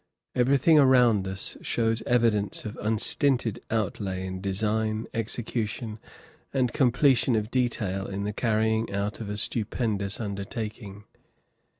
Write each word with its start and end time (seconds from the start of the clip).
Everything 0.33 0.79
around 0.79 1.27
us 1.27 1.57
shows 1.61 2.01
evidence 2.07 2.65
of 2.65 2.75
unstinted 2.81 3.59
outlay 3.69 4.25
in 4.25 4.41
design, 4.41 5.05
execution, 5.13 5.99
and 6.51 6.73
completion 6.73 7.35
of 7.35 7.51
detail 7.51 8.07
in 8.07 8.23
the 8.23 8.33
carrying 8.33 8.91
out 8.91 9.19
of 9.19 9.29
a 9.29 9.37
stupendous 9.37 10.19
undertaking. 10.19 11.03